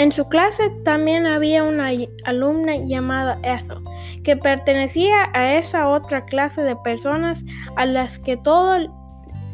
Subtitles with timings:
[0.00, 1.90] En su clase también había una
[2.24, 3.84] alumna llamada Ethel,
[4.24, 7.44] que pertenecía a esa otra clase de personas
[7.76, 8.78] a las que todo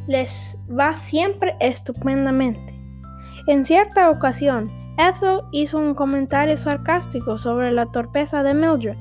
[0.06, 2.78] les va siempre estupendamente.
[3.48, 8.96] En cierta ocasión, Ethel hizo un comentario sarcástico sobre la torpeza de Mildred.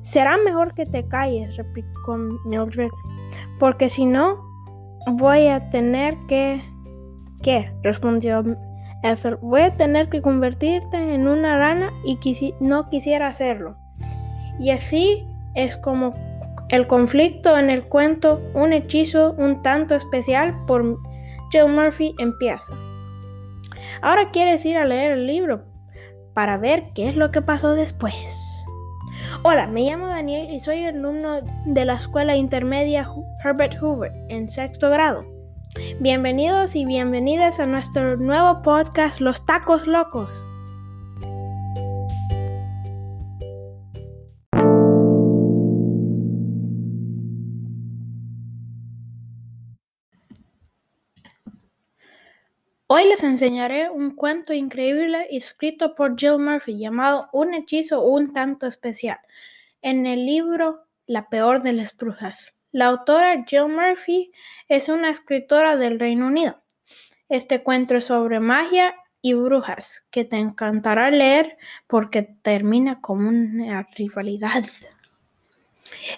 [0.00, 2.88] Será mejor que te calles, replicó Mildred,
[3.60, 4.42] porque si no,
[5.08, 6.62] voy a tener que...
[7.42, 7.70] ¿Qué?
[7.82, 8.42] respondió
[9.04, 9.36] Ethel.
[9.36, 12.18] Voy a tener que convertirte en una rana y
[12.60, 13.76] no quisiera hacerlo.
[14.58, 16.14] Y así es como
[16.70, 20.98] el conflicto en el cuento Un hechizo un tanto especial por
[21.52, 22.72] Jill Murphy empieza.
[24.02, 25.64] Ahora quieres ir a leer el libro
[26.32, 28.14] para ver qué es lo que pasó después.
[29.42, 33.08] Hola, me llamo Daniel y soy alumno de la escuela intermedia
[33.44, 35.33] Herbert Hoover en sexto grado.
[35.74, 40.30] Bienvenidos y bienvenidas a nuestro nuevo podcast Los Tacos Locos.
[52.86, 58.68] Hoy les enseñaré un cuento increíble escrito por Jill Murphy llamado Un hechizo un tanto
[58.68, 59.18] especial
[59.82, 62.54] en el libro La peor de las brujas.
[62.74, 64.32] La autora Jill Murphy
[64.68, 66.60] es una escritora del Reino Unido.
[67.28, 73.86] Este cuento es sobre magia y brujas que te encantará leer porque termina como una
[73.94, 74.64] rivalidad.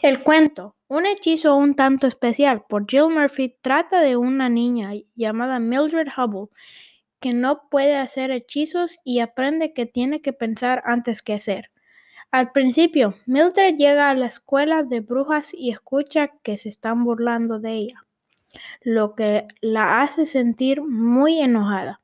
[0.00, 5.58] El cuento un hechizo un tanto especial por Jill Murphy trata de una niña llamada
[5.58, 6.48] Mildred Hubble
[7.20, 11.70] que no puede hacer hechizos y aprende que tiene que pensar antes que hacer.
[12.36, 17.60] Al principio, Mildred llega a la escuela de brujas y escucha que se están burlando
[17.60, 18.04] de ella,
[18.82, 22.02] lo que la hace sentir muy enojada.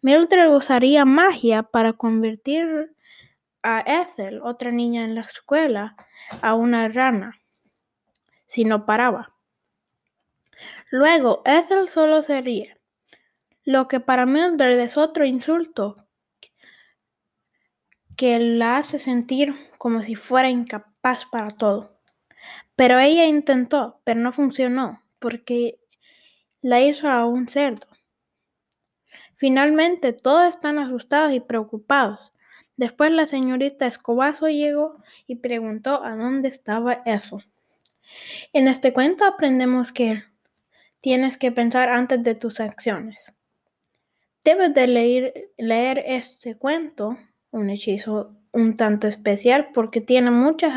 [0.00, 2.94] Mildred usaría magia para convertir
[3.64, 5.96] a Ethel, otra niña en la escuela,
[6.42, 7.40] a una rana
[8.46, 9.34] si no paraba.
[10.92, 12.78] Luego, Ethel solo se ríe,
[13.64, 16.06] lo que para Mildred es otro insulto
[18.16, 21.98] que la hace sentir como si fuera incapaz para todo.
[22.76, 25.78] Pero ella intentó, pero no funcionó, porque
[26.60, 27.86] la hizo a un cerdo.
[29.36, 32.32] Finalmente, todos están asustados y preocupados.
[32.76, 37.40] Después la señorita Escobazo llegó y preguntó a dónde estaba eso.
[38.52, 40.22] En este cuento aprendemos que
[41.00, 43.32] tienes que pensar antes de tus acciones.
[44.44, 47.18] Debes de leer, leer este cuento,
[47.52, 50.74] un hechizo un tanto especial, porque tiene muchas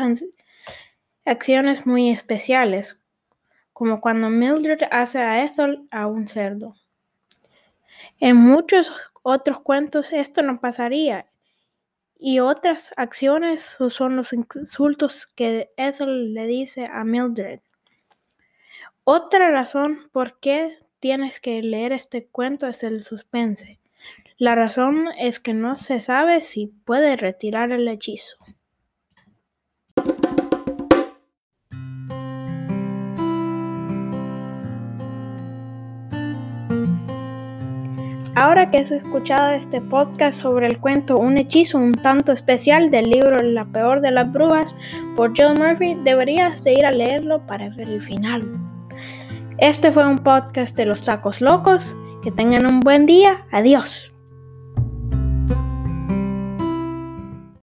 [1.24, 2.96] acciones muy especiales,
[3.72, 6.76] como cuando Mildred hace a Ethel a un cerdo.
[8.18, 8.92] En muchos
[9.22, 11.26] otros cuentos esto no pasaría
[12.18, 17.60] y otras acciones son los insultos que Ethel le dice a Mildred.
[19.04, 23.78] Otra razón por qué tienes que leer este cuento es el suspense.
[24.38, 28.36] La razón es que no se sabe si puede retirar el hechizo.
[38.34, 43.08] Ahora que has escuchado este podcast sobre el cuento Un hechizo un tanto especial del
[43.08, 44.74] libro La peor de las brujas
[45.16, 48.46] por Jill Murphy, deberías de ir a leerlo para ver el final.
[49.56, 51.96] Este fue un podcast de los tacos locos.
[52.22, 53.46] Que tengan un buen día.
[53.52, 54.15] Adiós.